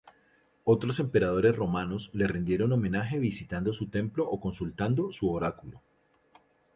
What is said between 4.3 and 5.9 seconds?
consultando su oráculo.